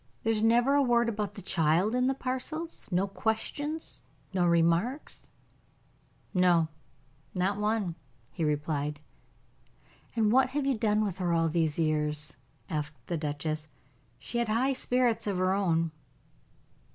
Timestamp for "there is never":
0.23-0.73